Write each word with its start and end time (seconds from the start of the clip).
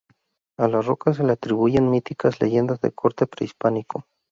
A 0.57 0.67
la 0.67 0.81
roca 0.81 1.13
se 1.13 1.23
le 1.27 1.33
atribuyen 1.35 1.91
míticas 1.91 2.41
leyendas 2.41 2.81
de 2.81 2.91
corte 2.91 3.27
prehispánico. 3.27 4.07